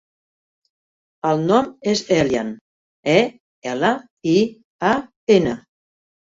El 1.31 1.43
nom 1.51 1.69
és 1.93 2.01
Elian: 2.17 2.51
e, 3.15 3.17
ela, 3.75 3.95
i, 4.35 4.37
a, 4.95 4.99
ena. 5.41 5.57